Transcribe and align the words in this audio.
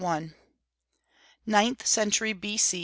NINTH 1.45 1.85
CENTURY 1.85 2.33
B. 2.33 2.57